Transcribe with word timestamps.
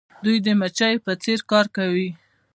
دوی 0.23 0.37
د 0.45 0.47
مچیو 0.59 1.03
په 1.05 1.11
څیر 1.23 1.39
کار 1.51 1.65
کوي. 1.75 2.09